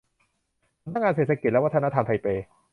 [0.83, 2.27] สำนักงานเศรษฐกิจและวัฒนธรรมไทเป